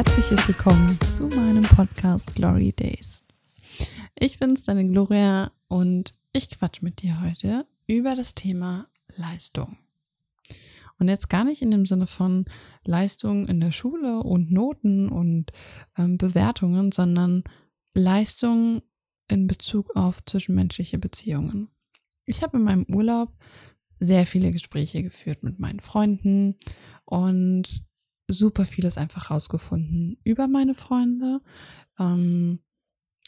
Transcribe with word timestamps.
herzliches 0.00 0.48
Willkommen 0.48 0.98
zu 1.14 1.24
meinem 1.24 1.62
Podcast 1.62 2.34
Glory 2.34 2.72
Days. 2.72 3.26
Ich 4.18 4.38
bin's, 4.38 4.64
deine 4.64 4.88
Gloria, 4.88 5.52
und 5.68 6.14
ich 6.32 6.48
quatsch 6.48 6.80
mit 6.80 7.02
dir 7.02 7.20
heute 7.20 7.66
über 7.86 8.16
das 8.16 8.34
Thema 8.34 8.88
Leistung. 9.16 9.76
Und 10.98 11.08
jetzt 11.08 11.28
gar 11.28 11.44
nicht 11.44 11.60
in 11.60 11.70
dem 11.70 11.84
Sinne 11.84 12.06
von 12.06 12.46
Leistung 12.82 13.46
in 13.46 13.60
der 13.60 13.72
Schule 13.72 14.20
und 14.20 14.50
Noten 14.50 15.10
und 15.10 15.52
ähm, 15.98 16.16
Bewertungen, 16.16 16.92
sondern 16.92 17.44
Leistung 17.92 18.80
in 19.28 19.48
Bezug 19.48 19.94
auf 19.96 20.24
zwischenmenschliche 20.24 20.96
Beziehungen. 20.96 21.68
Ich 22.24 22.42
habe 22.42 22.56
in 22.56 22.62
meinem 22.62 22.86
Urlaub 22.88 23.34
sehr 23.98 24.26
viele 24.26 24.50
Gespräche 24.50 25.02
geführt 25.02 25.42
mit 25.42 25.58
meinen 25.58 25.80
Freunden 25.80 26.56
und 27.04 27.89
super 28.32 28.64
vieles 28.64 28.98
einfach 28.98 29.30
rausgefunden 29.30 30.18
über 30.24 30.48
meine 30.48 30.74
Freunde, 30.74 31.40
ähm, 31.98 32.60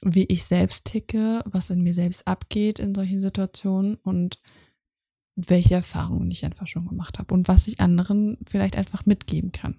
wie 0.02 0.24
ich 0.24 0.44
selbst 0.44 0.86
ticke, 0.86 1.42
was 1.44 1.70
in 1.70 1.82
mir 1.82 1.94
selbst 1.94 2.26
abgeht 2.26 2.78
in 2.78 2.94
solchen 2.94 3.20
Situationen 3.20 3.96
und 3.96 4.40
welche 5.34 5.74
Erfahrungen 5.74 6.30
ich 6.30 6.44
einfach 6.44 6.66
schon 6.66 6.86
gemacht 6.86 7.18
habe 7.18 7.32
und 7.32 7.48
was 7.48 7.68
ich 7.68 7.80
anderen 7.80 8.38
vielleicht 8.46 8.76
einfach 8.76 9.06
mitgeben 9.06 9.52
kann. 9.52 9.76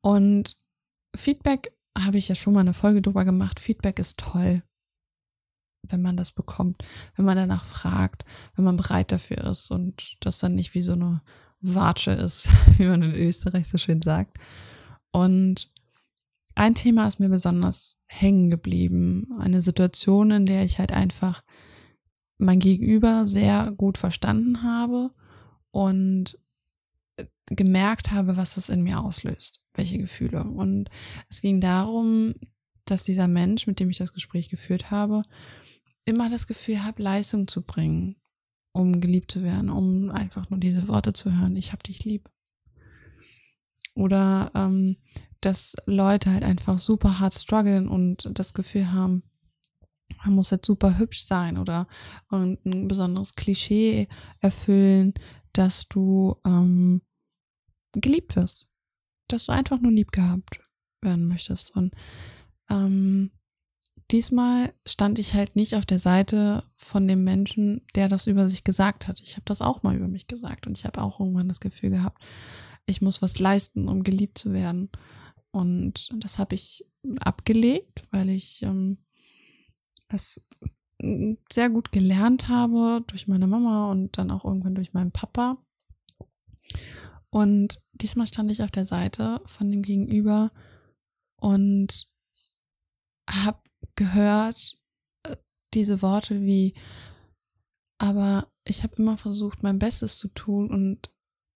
Und 0.00 0.58
Feedback 1.16 1.72
habe 1.98 2.18
ich 2.18 2.28
ja 2.28 2.34
schon 2.34 2.54
mal 2.54 2.60
eine 2.60 2.74
Folge 2.74 3.00
drüber 3.00 3.24
gemacht. 3.24 3.60
Feedback 3.60 3.98
ist 3.98 4.18
toll, 4.18 4.62
wenn 5.82 6.02
man 6.02 6.16
das 6.16 6.32
bekommt, 6.32 6.82
wenn 7.14 7.24
man 7.24 7.36
danach 7.36 7.64
fragt, 7.64 8.24
wenn 8.54 8.64
man 8.64 8.76
bereit 8.76 9.12
dafür 9.12 9.38
ist 9.44 9.70
und 9.70 10.16
das 10.20 10.38
dann 10.38 10.54
nicht 10.54 10.74
wie 10.74 10.82
so 10.82 10.92
eine 10.92 11.22
Watsche 11.64 12.12
ist, 12.12 12.48
wie 12.78 12.86
man 12.86 13.02
in 13.02 13.14
Österreich 13.14 13.68
so 13.68 13.78
schön 13.78 14.02
sagt. 14.02 14.38
Und 15.10 15.70
ein 16.54 16.74
Thema 16.74 17.08
ist 17.08 17.20
mir 17.20 17.28
besonders 17.28 18.00
hängen 18.06 18.50
geblieben. 18.50 19.28
Eine 19.40 19.62
Situation, 19.62 20.30
in 20.30 20.46
der 20.46 20.64
ich 20.64 20.78
halt 20.78 20.92
einfach 20.92 21.42
mein 22.38 22.60
Gegenüber 22.60 23.26
sehr 23.26 23.72
gut 23.72 23.98
verstanden 23.98 24.62
habe 24.62 25.10
und 25.70 26.38
gemerkt 27.46 28.10
habe, 28.10 28.36
was 28.36 28.54
das 28.54 28.68
in 28.68 28.82
mir 28.82 29.00
auslöst, 29.00 29.60
welche 29.74 29.98
Gefühle. 29.98 30.44
Und 30.44 30.90
es 31.28 31.40
ging 31.40 31.60
darum, 31.60 32.34
dass 32.84 33.02
dieser 33.02 33.28
Mensch, 33.28 33.66
mit 33.66 33.80
dem 33.80 33.90
ich 33.90 33.98
das 33.98 34.12
Gespräch 34.12 34.48
geführt 34.48 34.90
habe, 34.90 35.22
immer 36.04 36.30
das 36.30 36.46
Gefühl 36.46 36.84
hat, 36.84 36.98
Leistung 36.98 37.48
zu 37.48 37.62
bringen, 37.62 38.16
um 38.74 39.00
geliebt 39.00 39.30
zu 39.30 39.42
werden, 39.42 39.70
um 39.70 40.10
einfach 40.10 40.50
nur 40.50 40.58
diese 40.58 40.88
Worte 40.88 41.12
zu 41.12 41.32
hören, 41.32 41.56
ich 41.56 41.72
hab 41.72 41.82
dich 41.84 42.04
lieb. 42.04 42.28
Oder 43.94 44.50
ähm, 44.54 44.96
dass 45.40 45.76
Leute 45.86 46.32
halt 46.32 46.44
einfach 46.44 46.80
super 46.80 47.20
hart 47.20 47.34
strugglen 47.34 47.86
und 47.88 48.28
das 48.36 48.52
Gefühl 48.52 48.92
haben, 48.92 49.22
man 50.24 50.34
muss 50.34 50.50
jetzt 50.50 50.66
super 50.66 50.98
hübsch 50.98 51.22
sein 51.22 51.56
oder 51.56 51.86
ein 52.30 52.88
besonderes 52.88 53.34
Klischee 53.34 54.08
erfüllen, 54.40 55.14
dass 55.52 55.88
du 55.88 56.36
ähm, 56.44 57.00
geliebt 57.92 58.34
wirst. 58.34 58.68
Dass 59.28 59.46
du 59.46 59.52
einfach 59.52 59.80
nur 59.80 59.92
lieb 59.92 60.10
gehabt 60.10 60.60
werden 61.00 61.28
möchtest. 61.28 61.70
Und 61.76 61.94
ähm, 62.68 63.30
diesmal 64.10 64.72
stand 64.86 65.18
ich 65.18 65.34
halt 65.34 65.56
nicht 65.56 65.74
auf 65.74 65.86
der 65.86 65.98
Seite 65.98 66.62
von 66.76 67.08
dem 67.08 67.24
Menschen, 67.24 67.82
der 67.94 68.08
das 68.08 68.26
über 68.26 68.48
sich 68.48 68.64
gesagt 68.64 69.08
hat. 69.08 69.20
Ich 69.20 69.34
habe 69.34 69.44
das 69.46 69.62
auch 69.62 69.82
mal 69.82 69.96
über 69.96 70.08
mich 70.08 70.26
gesagt 70.26 70.66
und 70.66 70.76
ich 70.76 70.84
habe 70.84 71.02
auch 71.02 71.20
irgendwann 71.20 71.48
das 71.48 71.60
Gefühl 71.60 71.90
gehabt, 71.90 72.22
ich 72.86 73.00
muss 73.00 73.22
was 73.22 73.38
leisten, 73.38 73.88
um 73.88 74.02
geliebt 74.02 74.38
zu 74.38 74.52
werden. 74.52 74.90
Und 75.50 76.10
das 76.22 76.38
habe 76.38 76.54
ich 76.54 76.84
abgelegt, 77.20 78.02
weil 78.10 78.28
ich 78.28 78.62
ähm, 78.62 78.98
das 80.08 80.44
sehr 81.52 81.70
gut 81.70 81.92
gelernt 81.92 82.48
habe 82.48 83.04
durch 83.06 83.28
meine 83.28 83.46
Mama 83.46 83.90
und 83.90 84.16
dann 84.18 84.30
auch 84.30 84.44
irgendwann 84.44 84.74
durch 84.74 84.92
meinen 84.92 85.12
Papa. 85.12 85.58
Und 87.30 87.82
diesmal 87.92 88.26
stand 88.26 88.50
ich 88.52 88.62
auf 88.62 88.70
der 88.70 88.86
Seite 88.86 89.40
von 89.46 89.70
dem 89.70 89.82
Gegenüber 89.82 90.50
und 91.36 92.08
habe 93.28 93.58
gehört 93.94 94.76
äh, 95.24 95.36
diese 95.74 96.02
Worte 96.02 96.42
wie, 96.42 96.74
aber 97.98 98.48
ich 98.64 98.82
habe 98.82 98.96
immer 98.96 99.18
versucht, 99.18 99.62
mein 99.62 99.78
Bestes 99.78 100.18
zu 100.18 100.28
tun 100.28 100.70
und 100.70 101.13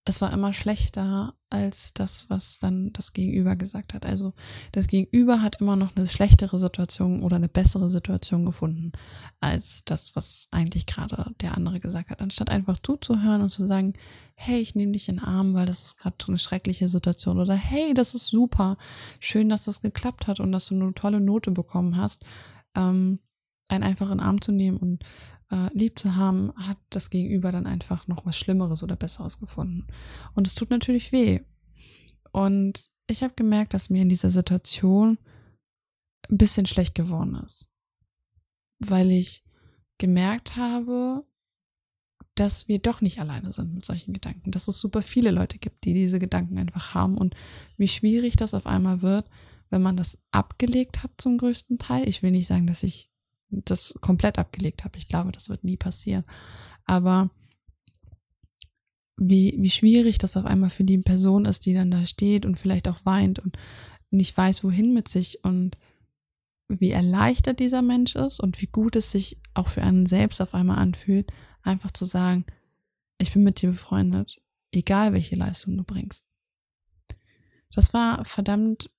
es 0.09 0.23
war 0.23 0.33
immer 0.33 0.55
schlechter 0.55 1.35
als 1.51 1.93
das, 1.93 2.31
was 2.31 2.59
dann 2.59 2.93
das 2.95 3.13
Gegenüber 3.13 3.57
gesagt 3.57 3.93
hat. 3.93 4.07
Also 4.07 4.33
das 4.73 4.87
Gegenüber 4.87 5.43
hat 5.43 5.61
immer 5.61 5.77
noch 5.77 5.95
eine 5.95 6.07
schlechtere 6.07 6.59
Situation 6.59 7.23
oder 7.23 7.37
eine 7.37 7.49
bessere 7.49 7.91
Situation 7.91 8.47
gefunden 8.47 8.93
als 9.41 9.85
das, 9.85 10.17
was 10.17 10.49
eigentlich 10.51 10.87
gerade 10.87 11.35
der 11.41 11.57
andere 11.57 11.79
gesagt 11.79 12.09
hat. 12.09 12.21
Anstatt 12.23 12.51
einfach 12.51 12.79
zuzuhören 12.79 13.43
und 13.43 13.51
zu 13.51 13.67
sagen, 13.67 13.93
hey, 14.35 14.61
ich 14.61 14.75
nehme 14.75 14.93
dich 14.93 15.09
in 15.09 15.17
den 15.17 15.25
Arm, 15.25 15.53
weil 15.53 15.67
das 15.67 15.85
ist 15.85 15.99
gerade 15.99 16.17
eine 16.27 16.39
schreckliche 16.39 16.89
Situation 16.89 17.39
oder 17.39 17.55
hey, 17.55 17.93
das 17.93 18.15
ist 18.15 18.29
super, 18.29 18.79
schön, 19.21 19.51
dass 19.51 19.65
das 19.65 19.83
geklappt 19.83 20.27
hat 20.27 20.41
und 20.41 20.53
dass 20.53 20.69
du 20.69 20.75
eine 20.75 20.95
tolle 20.95 21.21
Note 21.21 21.51
bekommen 21.51 21.99
hast, 21.99 22.25
ähm, 22.75 23.19
einen 23.69 23.85
einfach 23.85 24.11
in 24.11 24.19
den 24.19 24.27
Arm 24.27 24.41
zu 24.41 24.53
nehmen 24.53 24.79
und 24.79 25.05
äh, 25.51 25.69
lieb 25.73 25.99
zu 25.99 26.17
haben, 26.17 26.53
hat 26.57 26.79
das 26.91 27.11
Gegenüber 27.11 27.53
dann 27.53 27.67
einfach 27.67 28.07
noch 28.07 28.27
was 28.27 28.39
Schlimmeres 28.39 28.83
oder 28.83 28.97
Besseres 28.97 29.39
gefunden. 29.39 29.87
Und 30.35 30.47
es 30.47 30.55
tut 30.55 30.71
natürlich 30.71 31.13
weh. 31.13 31.41
Und 32.33 32.91
ich 33.07 33.23
habe 33.23 33.35
gemerkt, 33.35 33.75
dass 33.75 33.91
mir 33.91 34.03
in 34.03 34.09
dieser 34.09 34.31
Situation 34.31 35.19
ein 36.31 36.39
bisschen 36.39 36.67
schlecht 36.67 36.95
geworden 36.95 37.37
ist. 37.37 37.73
Weil 38.79 39.11
ich 39.11 39.45
gemerkt 39.99 40.57
habe, 40.57 41.25
dass 42.35 42.69
wir 42.69 42.79
doch 42.79 43.01
nicht 43.01 43.19
alleine 43.19 43.51
sind 43.51 43.75
mit 43.75 43.85
solchen 43.85 44.13
Gedanken, 44.13 44.53
dass 44.53 44.69
es 44.69 44.79
super 44.79 45.03
viele 45.03 45.31
Leute 45.31 45.59
gibt, 45.59 45.85
die 45.85 45.95
diese 45.95 46.19
Gedanken 46.19 46.59
einfach 46.59 46.95
haben 46.95 47.19
und 47.19 47.35
wie 47.77 47.89
schwierig 47.89 48.37
das 48.37 48.55
auf 48.55 48.67
einmal 48.67 49.03
wird, 49.03 49.29
wenn 49.71 49.83
man 49.83 49.97
das 49.97 50.19
abgelegt 50.31 51.03
hat 51.03 51.11
zum 51.19 51.39
größten 51.39 51.79
Teil. 51.79 52.09
Ich 52.09 52.23
will 52.23 52.31
nicht 52.31 52.47
sagen, 52.47 52.67
dass 52.67 52.85
ich 52.85 53.11
das 53.51 53.95
komplett 54.01 54.39
abgelegt 54.39 54.85
habe. 54.85 54.99
Ich 54.99 55.09
glaube, 55.09 55.33
das 55.33 55.49
wird 55.49 55.65
nie 55.65 55.77
passieren. 55.77 56.25
Aber 56.85 57.31
wie, 59.17 59.57
wie 59.59 59.71
schwierig 59.71 60.19
das 60.19 60.37
auf 60.37 60.47
einmal 60.47 60.71
für 60.71 60.85
die 60.85 60.99
Person 60.99 61.45
ist, 61.45 61.67
die 61.67 61.75
dann 61.75 61.91
da 61.91 62.05
steht 62.07 62.47
und 62.47 62.59
vielleicht 62.59 62.89
auch 62.89 63.05
weint 63.05 63.39
und 63.39 63.57
nicht 64.11 64.37
weiß, 64.37 64.65
wohin 64.65 64.95
mit 64.95 65.09
sich 65.09 65.45
und 65.45 65.77
wie 66.69 66.91
erleichtert 66.91 67.61
dieser 67.61 67.83
Mensch 67.83 68.15
ist 68.15 68.41
und 68.41 68.61
wie 68.61 68.67
gut 68.67 68.95
es 68.97 69.11
sich 69.11 69.39
auch 69.55 69.69
für 69.69 69.83
einen 69.83 70.07
selbst 70.07 70.41
auf 70.41 70.55
einmal 70.55 70.79
anfühlt, 70.79 71.33
einfach 71.63 71.91
zu 71.91 72.05
sagen, 72.05 72.45
ich 73.19 73.33
bin 73.33 73.43
mit 73.43 73.61
dir 73.61 73.71
befreundet, 73.71 74.41
egal 74.71 75.13
welche 75.13 75.37
Leistung 75.37 75.77
du 75.77 75.85
bringst. 75.85 76.25
Das 77.75 77.93
war 77.95 78.25
verdammt 78.25 78.91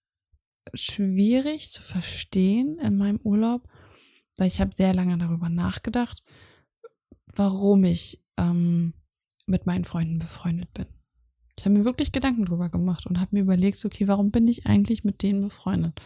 schwierig 0.74 1.72
zu 1.72 1.82
verstehen 1.82 2.78
in 2.80 2.98
meinem 2.98 3.20
Urlaub, 3.24 3.68
weil 4.40 4.48
ich 4.48 4.62
habe 4.62 4.72
sehr 4.76 4.94
lange 4.94 5.18
darüber 5.18 5.50
nachgedacht, 5.50 6.24
warum 7.36 7.84
ich 7.84 8.24
ähm, 8.38 8.94
mit 9.46 9.66
meinen 9.66 9.86
Freunden 9.86 10.20
befreundet 10.20 10.74
bin. 10.74 10.86
Ich 11.58 11.66
habe 11.66 11.78
mir 11.78 11.86
wirklich 11.86 12.12
Gedanken 12.12 12.46
drüber 12.46 12.70
gemacht 12.70 13.06
und 13.06 13.20
habe 13.20 13.36
mir 13.36 13.42
überlegt, 13.42 13.84
okay, 13.84 14.08
warum 14.08 14.32
bin 14.32 14.48
ich 14.48 14.66
eigentlich 14.66 15.04
mit 15.04 15.22
denen 15.24 15.42
befreundet? 15.42 16.00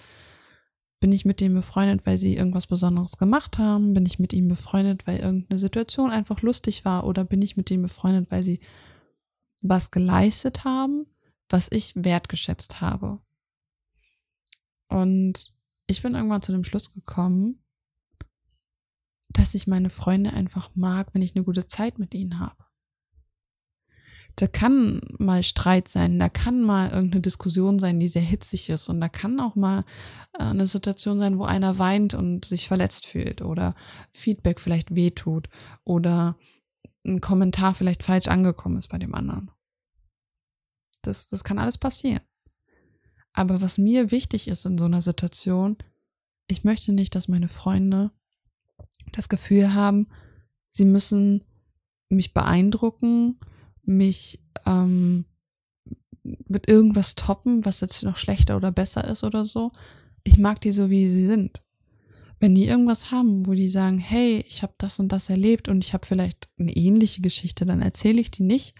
Bin 1.00 1.12
ich 1.12 1.25
mit 1.25 1.42
denen 1.42 1.54
befreundet, 1.54 2.06
weil 2.06 2.18
sie 2.18 2.36
irgendwas 2.36 2.66
Besonderes 2.66 3.18
gemacht 3.18 3.57
haben? 3.57 3.94
Bin 3.94 4.06
ich 4.06 4.19
mit 4.19 4.34
ihnen 4.34 4.48
befreundet, 4.48 5.06
weil 5.06 5.19
irgendeine 5.19 5.60
Situation 5.60 6.10
einfach 6.10 6.42
lustig 6.42 6.86
war? 6.86 7.06
Oder 7.06 7.24
bin 7.25 7.42
ich 7.42 7.57
mit 7.57 7.69
denen 7.69 7.84
befreundet, 7.84 8.31
weil 8.31 8.42
sie 8.42 8.62
was 9.62 9.92
geleistet 9.92 10.63
haben, 10.63 11.06
was 11.50 11.68
ich 11.72 11.94
wertgeschätzt 11.96 12.81
habe? 12.81 13.19
Und 14.88 15.54
ich 15.88 16.02
bin 16.02 16.16
irgendwann 16.16 16.42
zu 16.42 16.52
dem 16.52 16.63
Schluss 16.63 16.94
gekommen, 16.94 17.62
dass 19.33 19.56
ich 19.56 19.68
meine 19.68 19.89
Freunde 19.89 20.33
einfach 20.33 20.71
mag, 20.75 21.13
wenn 21.13 21.21
ich 21.21 21.35
eine 21.35 21.44
gute 21.44 21.68
Zeit 21.68 22.00
mit 22.00 22.13
ihnen 22.13 22.39
habe. 22.39 22.63
Da 24.35 24.47
kann 24.47 25.01
mal 25.19 25.44
Streit 25.44 25.88
sein, 25.88 26.18
da 26.18 26.27
kann 26.27 26.62
mal 26.62 26.89
irgendeine 26.89 27.21
Diskussion 27.21 27.77
sein, 27.77 28.00
die 28.00 28.07
sehr 28.07 28.24
hitzig 28.24 28.69
ist 28.69 28.89
und 28.89 29.00
da 29.00 29.07
kann 29.07 29.39
auch 29.39 29.56
mal 29.56 29.85
äh, 30.33 30.44
eine 30.44 30.65
Situation 30.65 31.19
sein, 31.19 31.38
wo 31.38 31.44
einer 31.44 31.77
weint 31.77 32.15
und 32.15 32.45
sich 32.45 32.68
verletzt 32.68 33.06
fühlt 33.06 33.44
oder 33.44 33.75
Feedback 34.12 34.59
vielleicht 34.59 34.95
wehtut 34.95 35.50
oder 35.83 36.35
ein 37.06 37.21
Kommentar 37.21 37.75
vielleicht 37.75 38.03
falsch 38.03 38.27
angekommen 38.27 38.77
ist 38.77 38.88
bei 38.88 38.97
dem 38.97 39.13
anderen. 39.13 39.51
Das, 41.03 41.30
das 41.30 41.44
kann 41.44 41.59
alles 41.59 41.77
passieren. 41.77 42.21
Aber 43.33 43.62
was 43.62 43.77
mir 43.77 44.09
wichtig 44.09 44.47
ist 44.47 44.65
in 44.65 44.77
so 44.77 44.85
einer 44.85 45.01
Situation, 45.01 45.77
ich 46.47 46.63
möchte 46.63 46.94
nicht, 46.94 47.13
dass 47.15 47.27
meine 47.27 47.47
Freunde 47.47 48.12
das 49.18 49.30
Gefühl 49.30 49.74
haben, 49.74 50.07
sie 50.69 50.86
müssen 50.86 51.44
mich 52.10 52.33
beeindrucken, 52.33 53.39
mich 53.83 54.44
ähm, 54.65 55.25
mit 56.24 56.69
irgendwas 56.69 57.15
toppen, 57.15 57.65
was 57.65 57.81
jetzt 57.81 58.04
noch 58.04 58.15
schlechter 58.15 58.56
oder 58.56 58.71
besser 58.71 59.04
ist 59.06 59.24
oder 59.24 59.45
so. 59.45 59.71
Ich 60.24 60.38
mag 60.38 60.62
die 60.62 60.71
so, 60.71 60.89
wie 60.89 61.10
sie 61.10 61.27
sind. 61.27 61.62
Wenn 62.39 62.56
die 62.56 62.65
irgendwas 62.65 63.12
haben, 63.12 63.45
wo 63.45 63.54
die 63.54 63.69
sagen, 63.69 63.98
hey, 63.98 64.44
ich 64.48 64.63
habe 64.63 64.74
das 64.77 65.00
und 65.00 65.10
das 65.12 65.30
erlebt 65.30 65.68
und 65.69 65.83
ich 65.83 65.94
habe 65.94 66.06
vielleicht 66.06 66.50
eine 66.57 66.75
ähnliche 66.75 67.21
Geschichte, 67.21 67.66
dann 67.66 67.81
erzähle 67.81 68.21
ich 68.21 68.31
die 68.31 68.44
nicht, 68.44 68.75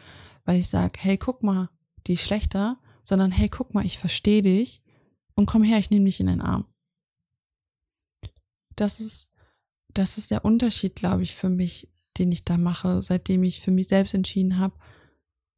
weil 0.45 0.59
ich 0.59 0.68
sage, 0.68 1.00
hey, 1.01 1.18
guck 1.18 1.44
mal, 1.44 1.69
die 2.07 2.13
ist 2.13 2.24
schlechter, 2.24 2.77
sondern 3.03 3.31
hey, 3.31 3.50
guck 3.50 3.74
mal, 3.74 3.86
ich 3.86 3.97
verstehe 3.97 4.41
dich 4.41 4.81
und 5.36 5.45
komm 5.45 5.63
her, 5.63 5.79
ich 5.79 5.89
nehme 5.89 6.06
dich 6.06 6.19
in 6.19 6.27
den 6.27 6.41
Arm. 6.41 6.65
Das 8.75 9.00
ist, 9.00 9.32
das 9.94 10.18
ist 10.18 10.31
der 10.31 10.45
Unterschied, 10.45 10.95
glaube 10.95 11.24
ich, 11.24 11.36
für 11.36 11.50
mich, 11.50 11.90
den 12.18 12.31
ich 12.31 12.45
da 12.45 12.57
mache, 12.57 13.01
seitdem 13.01 13.44
ich 13.44 13.62
für 13.62 13.72
mich 13.72 13.88
selbst 13.88 14.13
entschieden 14.13 14.60
habe, 14.60 14.75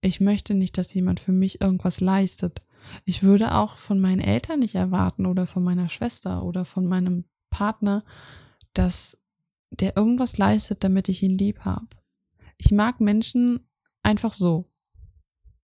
ich 0.02 0.22
möchte 0.22 0.54
nicht, 0.54 0.78
dass 0.78 0.94
jemand 0.94 1.20
für 1.20 1.32
mich 1.32 1.62
irgendwas 1.62 2.00
leistet. 2.00 2.62
Ich 3.06 3.24
würde 3.24 3.56
auch 3.56 3.78
von 3.78 4.00
meinen 4.00 4.20
Eltern 4.20 4.60
nicht 4.60 4.76
erwarten 4.76 5.26
oder 5.26 5.48
von 5.48 5.64
meiner 5.64 5.90
Schwester 5.90 6.44
oder 6.44 6.64
von 6.64 6.86
meinem 6.86 7.26
Partner, 7.50 8.04
dass 8.74 9.18
der 9.72 9.98
irgendwas 9.98 10.38
leistet, 10.38 10.84
damit 10.84 11.10
ich 11.10 11.24
ihn 11.24 11.38
lieb 11.38 11.62
habe. 11.62 11.88
Ich 12.58 12.72
mag 12.72 13.02
Menschen 13.02 13.68
einfach 14.04 14.31
so, 14.31 14.72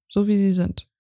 so 0.08 0.28
wie 0.28 0.38
sie 0.38 0.54
sind. 0.54 0.91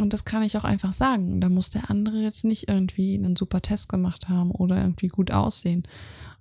Und 0.00 0.12
das 0.12 0.24
kann 0.24 0.44
ich 0.44 0.56
auch 0.56 0.64
einfach 0.64 0.92
sagen. 0.92 1.40
Da 1.40 1.48
muss 1.48 1.70
der 1.70 1.90
andere 1.90 2.18
jetzt 2.22 2.44
nicht 2.44 2.68
irgendwie 2.68 3.16
einen 3.16 3.34
super 3.34 3.60
Test 3.60 3.88
gemacht 3.88 4.28
haben 4.28 4.52
oder 4.52 4.80
irgendwie 4.80 5.08
gut 5.08 5.32
aussehen 5.32 5.82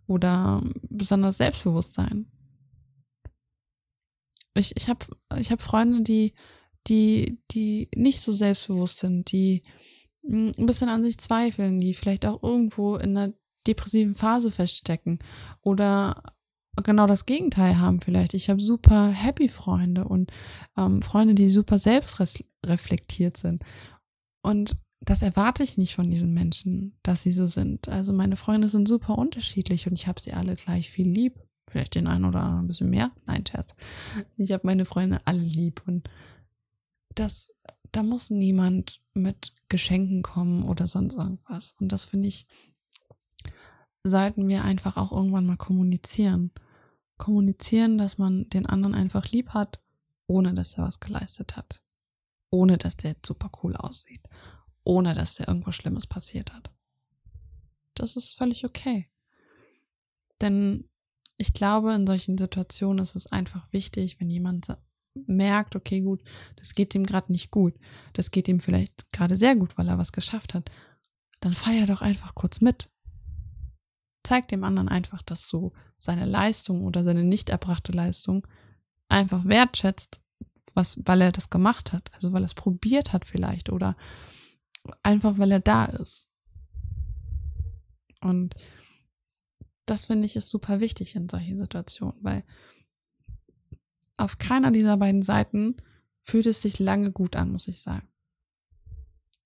oder 0.06 0.62
besonders 0.90 1.38
selbstbewusst 1.38 1.94
sein. 1.94 2.28
Ich, 4.54 4.76
ich 4.78 4.90
habe 4.90 5.06
ich 5.40 5.52
hab 5.52 5.62
Freunde, 5.62 6.02
die, 6.02 6.34
die, 6.88 7.40
die 7.52 7.90
nicht 7.96 8.22
so 8.22 8.32
selbstbewusst 8.32 9.00
sind, 9.00 9.32
die 9.32 9.64
hm, 10.26 10.52
ein 10.58 10.66
bisschen 10.66 10.90
an 10.90 11.04
sich 11.04 11.18
zweifeln, 11.18 11.80
die 11.80 11.94
vielleicht 11.94 12.26
auch 12.26 12.42
irgendwo 12.44 12.96
in 12.96 13.18
einer 13.18 13.34
depressiven 13.66 14.16
Phase 14.16 14.52
feststecken 14.52 15.20
oder 15.62 16.24
genau 16.84 17.08
das 17.08 17.26
Gegenteil 17.26 17.80
haben 17.80 18.00
vielleicht. 18.00 18.34
Ich 18.34 18.50
habe 18.50 18.62
super 18.62 19.08
happy 19.08 19.50
Freunde 19.50 20.06
und 20.06 20.32
ähm, 20.78 21.02
Freunde, 21.02 21.34
die 21.34 21.50
super 21.50 21.80
selbstreflektiert 22.68 23.38
sind. 23.38 23.64
Und 24.44 24.78
das 25.02 25.22
erwarte 25.22 25.64
ich 25.64 25.78
nicht 25.78 25.96
von 25.96 26.10
diesen 26.10 26.34
Menschen, 26.34 26.98
dass 27.04 27.24
sie 27.24 27.32
so 27.32 27.46
sind. 27.46 27.88
Also 27.90 28.14
meine 28.14 28.36
Freunde 28.36 28.68
sind 28.68 28.88
super 28.88 29.18
unterschiedlich 29.18 29.88
und 29.88 29.94
ich 29.94 30.08
habe 30.08 30.20
sie 30.20 30.34
alle 30.34 30.56
gleich 30.56 30.90
viel 30.90 31.08
lieb. 31.08 31.40
Vielleicht 31.70 31.96
den 31.96 32.08
einen 32.08 32.26
oder 32.26 32.42
anderen 32.42 32.66
ein 32.66 32.68
bisschen 32.68 32.90
mehr. 32.90 33.12
Nein, 33.26 33.46
Scherz. 33.46 33.76
Ich 34.38 34.52
habe 34.52 34.66
meine 34.66 34.86
Freunde 34.86 35.20
alle 35.26 35.42
lieb 35.42 35.84
und 35.86 36.10
das, 37.14 37.54
da 37.92 38.04
muss 38.04 38.30
niemand 38.30 39.02
mit 39.14 39.54
Geschenken 39.70 40.24
kommen 40.24 40.64
oder 40.64 40.88
sonst 40.88 41.16
irgendwas. 41.16 41.76
Und 41.80 41.92
das 41.92 42.06
finde 42.06 42.30
ich, 42.30 42.48
sollten 44.04 44.48
wir 44.48 44.64
einfach 44.64 44.98
auch 44.98 45.12
irgendwann 45.12 45.46
mal 45.46 45.58
kommunizieren 45.58 46.52
kommunizieren, 47.18 47.98
dass 47.98 48.18
man 48.18 48.48
den 48.50 48.66
anderen 48.66 48.96
einfach 48.96 49.26
lieb 49.32 49.50
hat, 49.50 49.82
ohne 50.28 50.54
dass 50.54 50.78
er 50.78 50.86
was 50.86 51.00
geleistet 51.00 51.58
hat. 51.58 51.84
Ohne 52.50 52.78
dass 52.78 52.98
der 52.98 53.16
super 53.26 53.52
cool 53.64 53.76
aussieht. 53.76 54.22
Ohne 54.84 55.14
dass 55.14 55.36
der 55.36 55.48
irgendwas 55.48 55.76
Schlimmes 55.76 56.08
passiert 56.08 56.54
hat. 56.54 56.72
Das 57.94 58.16
ist 58.16 58.38
völlig 58.38 58.64
okay. 58.64 59.10
Denn 60.42 60.88
ich 61.38 61.54
glaube, 61.54 61.94
in 61.94 62.08
solchen 62.08 62.38
Situationen 62.38 63.04
ist 63.04 63.16
es 63.16 63.32
einfach 63.32 63.72
wichtig, 63.72 64.20
wenn 64.20 64.30
jemand 64.30 64.68
merkt, 65.26 65.76
okay, 65.76 66.02
gut, 66.02 66.24
das 66.56 66.76
geht 66.76 66.94
ihm 66.96 67.06
gerade 67.06 67.32
nicht 67.32 67.52
gut. 67.52 67.74
Das 68.14 68.32
geht 68.32 68.48
ihm 68.48 68.60
vielleicht 68.60 69.12
gerade 69.12 69.36
sehr 69.36 69.56
gut, 69.56 69.78
weil 69.78 69.88
er 69.88 69.98
was 69.98 70.12
geschafft 70.12 70.54
hat. 70.54 70.70
Dann 71.42 71.54
feier 71.54 71.86
doch 71.86 72.02
einfach 72.02 72.36
kurz 72.36 72.62
mit. 72.62 72.90
Zeig 74.24 74.48
dem 74.50 74.64
anderen 74.64 74.90
einfach, 74.90 75.22
dass 75.22 75.48
du 75.48 75.72
seine 75.98 76.26
Leistung 76.26 76.84
oder 76.84 77.04
seine 77.04 77.24
nicht 77.24 77.50
erbrachte 77.50 77.92
Leistung 77.92 78.46
einfach 79.10 79.46
wertschätzt, 79.46 80.22
was, 80.76 81.02
weil 81.06 81.22
er 81.22 81.32
das 81.32 81.50
gemacht 81.50 81.94
hat, 81.94 82.12
also 82.14 82.34
weil 82.34 82.44
er 82.44 82.46
es 82.46 82.54
probiert 82.54 83.14
hat 83.14 83.26
vielleicht 83.26 83.72
oder 83.72 83.96
einfach 85.04 85.38
weil 85.38 85.52
er 85.52 85.60
da 85.60 85.86
ist. 85.86 86.34
Und 88.22 88.56
das 89.86 90.06
finde 90.06 90.26
ich 90.26 90.36
ist 90.36 90.50
super 90.50 90.80
wichtig 90.80 91.16
in 91.16 91.30
solchen 91.30 91.58
Situationen, 91.58 92.18
weil 92.22 92.44
auf 94.18 94.38
keiner 94.38 94.72
dieser 94.72 94.98
beiden 94.98 95.22
Seiten 95.22 95.78
fühlt 96.22 96.46
es 96.46 96.62
sich 96.62 96.80
lange 96.80 97.12
gut 97.12 97.36
an, 97.36 97.52
muss 97.52 97.68
ich 97.68 97.82
sagen. 97.82 98.08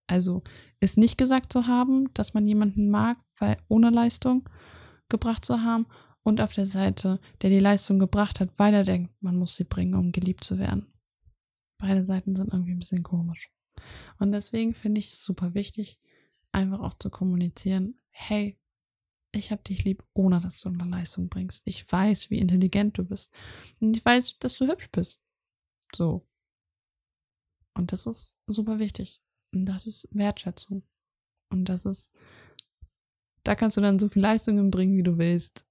Also 0.07 0.43
ist 0.79 0.97
nicht 0.97 1.17
gesagt 1.17 1.53
zu 1.53 1.67
haben, 1.67 2.11
dass 2.13 2.33
man 2.33 2.45
jemanden 2.45 2.89
mag, 2.89 3.17
weil 3.37 3.57
ohne 3.67 3.89
Leistung 3.89 4.49
gebracht 5.09 5.45
zu 5.45 5.61
haben 5.61 5.85
und 6.23 6.41
auf 6.41 6.53
der 6.53 6.65
Seite, 6.65 7.19
der 7.41 7.49
die 7.49 7.59
Leistung 7.59 7.99
gebracht 7.99 8.39
hat, 8.39 8.57
weil 8.57 8.73
er 8.73 8.83
denkt, 8.83 9.11
man 9.21 9.35
muss 9.35 9.55
sie 9.55 9.63
bringen, 9.63 9.95
um 9.95 10.11
geliebt 10.11 10.43
zu 10.43 10.57
werden. 10.57 10.90
Beide 11.81 12.05
Seiten 12.05 12.35
sind 12.35 12.53
irgendwie 12.53 12.71
ein 12.71 12.79
bisschen 12.79 13.03
komisch. 13.03 13.51
Und 14.19 14.31
deswegen 14.31 14.73
finde 14.73 14.99
ich 14.99 15.09
es 15.09 15.23
super 15.23 15.53
wichtig, 15.53 15.99
einfach 16.51 16.79
auch 16.79 16.93
zu 16.93 17.09
kommunizieren, 17.09 17.99
hey, 18.09 18.57
ich 19.33 19.51
habe 19.51 19.63
dich 19.63 19.83
lieb, 19.85 20.03
ohne 20.13 20.39
dass 20.41 20.59
du 20.61 20.69
eine 20.69 20.83
Leistung 20.83 21.29
bringst. 21.29 21.61
Ich 21.65 21.89
weiß, 21.89 22.29
wie 22.29 22.39
intelligent 22.39 22.97
du 22.97 23.05
bist. 23.05 23.33
Und 23.79 23.95
ich 23.95 24.03
weiß, 24.03 24.39
dass 24.39 24.57
du 24.57 24.67
hübsch 24.67 24.89
bist. 24.91 25.23
So. 25.95 26.27
Und 27.73 27.93
das 27.93 28.05
ist 28.05 28.39
super 28.47 28.79
wichtig. 28.79 29.21
Und 29.53 29.65
das 29.65 29.87
ist 29.87 30.09
Wertschätzung. 30.11 30.83
Und 31.49 31.65
das 31.65 31.85
ist, 31.85 32.13
da 33.43 33.55
kannst 33.55 33.77
du 33.77 33.81
dann 33.81 33.99
so 33.99 34.09
viel 34.09 34.21
Leistungen 34.21 34.69
bringen, 34.69 34.97
wie 34.97 35.03
du 35.03 35.17
willst 35.17 35.65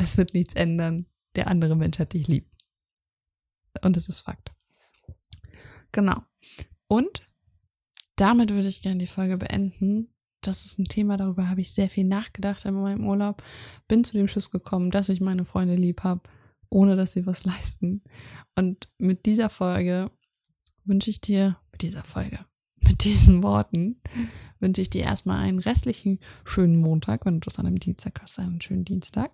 es 0.00 0.16
wird 0.16 0.34
nichts 0.34 0.54
ändern. 0.54 1.06
Der 1.36 1.48
andere 1.48 1.76
Mensch 1.76 1.98
hat 1.98 2.14
dich 2.14 2.26
lieb. 2.26 2.50
Und 3.82 3.96
das 3.96 4.08
ist 4.08 4.22
Fakt. 4.22 4.52
Genau. 5.92 6.22
Und 6.86 7.22
damit 8.16 8.50
würde 8.50 8.68
ich 8.68 8.82
gerne 8.82 8.98
die 8.98 9.06
Folge 9.06 9.38
beenden. 9.38 10.08
Das 10.42 10.64
ist 10.64 10.78
ein 10.78 10.84
Thema, 10.84 11.16
darüber 11.16 11.48
habe 11.48 11.60
ich 11.60 11.72
sehr 11.72 11.90
viel 11.90 12.04
nachgedacht 12.04 12.64
in 12.64 12.74
meinem 12.74 13.06
Urlaub. 13.06 13.42
Bin 13.88 14.04
zu 14.04 14.14
dem 14.14 14.28
Schluss 14.28 14.50
gekommen, 14.50 14.90
dass 14.90 15.08
ich 15.08 15.20
meine 15.20 15.44
Freunde 15.44 15.74
lieb 15.74 16.02
habe, 16.02 16.22
ohne 16.70 16.96
dass 16.96 17.12
sie 17.12 17.26
was 17.26 17.44
leisten. 17.46 18.02
Und 18.56 18.88
mit 18.98 19.26
dieser 19.26 19.48
Folge 19.48 20.10
wünsche 20.84 21.10
ich 21.10 21.20
dir, 21.20 21.58
mit 21.72 21.82
dieser 21.82 22.04
Folge, 22.04 22.38
mit 22.82 23.04
diesen 23.04 23.42
Worten, 23.42 24.00
wünsche 24.58 24.82
ich 24.82 24.90
dir 24.90 25.02
erstmal 25.02 25.40
einen 25.40 25.58
restlichen 25.58 26.18
schönen 26.44 26.76
Montag, 26.76 27.24
wenn 27.26 27.34
du 27.34 27.40
das 27.40 27.58
an 27.58 27.66
einem 27.66 27.78
Dienstag 27.78 28.20
hast, 28.20 28.38
einen 28.38 28.60
schönen 28.60 28.84
Dienstag 28.84 29.32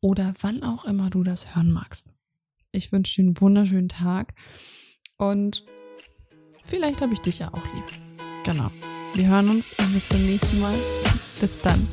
oder 0.00 0.34
wann 0.40 0.62
auch 0.62 0.84
immer 0.84 1.10
du 1.10 1.22
das 1.22 1.54
hören 1.54 1.72
magst. 1.72 2.10
Ich 2.72 2.92
wünsche 2.92 3.22
dir 3.22 3.28
einen 3.28 3.40
wunderschönen 3.40 3.88
Tag 3.88 4.34
und 5.16 5.64
vielleicht 6.66 7.00
habe 7.02 7.12
ich 7.12 7.20
dich 7.20 7.38
ja 7.38 7.48
auch 7.48 7.74
lieb. 7.74 7.84
Genau. 8.44 8.70
Wir 9.14 9.26
hören 9.26 9.48
uns 9.48 9.72
und 9.78 9.92
bis 9.94 10.08
zum 10.08 10.24
nächsten 10.24 10.60
Mal. 10.60 10.74
Bis 11.40 11.58
dann. 11.58 11.88